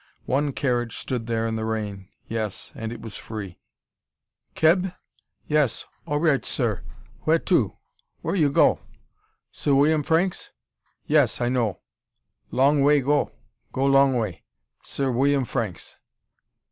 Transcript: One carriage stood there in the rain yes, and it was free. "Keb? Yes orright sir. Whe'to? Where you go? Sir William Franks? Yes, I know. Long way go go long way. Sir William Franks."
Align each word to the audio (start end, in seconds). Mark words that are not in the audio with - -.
One 0.25 0.51
carriage 0.51 0.97
stood 0.97 1.27
there 1.27 1.45
in 1.45 1.57
the 1.57 1.63
rain 1.63 2.07
yes, 2.27 2.71
and 2.73 2.91
it 2.91 3.01
was 3.01 3.17
free. 3.17 3.59
"Keb? 4.55 4.95
Yes 5.47 5.85
orright 6.07 6.43
sir. 6.43 6.81
Whe'to? 7.27 7.77
Where 8.23 8.33
you 8.33 8.49
go? 8.51 8.79
Sir 9.51 9.75
William 9.75 10.01
Franks? 10.01 10.49
Yes, 11.05 11.39
I 11.39 11.49
know. 11.49 11.81
Long 12.49 12.81
way 12.81 13.01
go 13.01 13.31
go 13.71 13.85
long 13.85 14.15
way. 14.15 14.43
Sir 14.81 15.11
William 15.11 15.45
Franks." 15.45 15.97